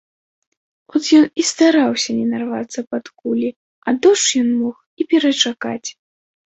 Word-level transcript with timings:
От 0.99 1.03
ён 1.17 1.25
і 1.43 1.45
стараўся 1.49 2.09
не 2.21 2.25
нарвацца 2.33 2.79
пад 2.95 3.05
кулі, 3.21 3.49
а 3.87 3.97
дождж 4.09 4.29
ён 4.43 4.49
мог 4.65 4.75
і 5.03 5.11
перачакаць. 5.15 5.89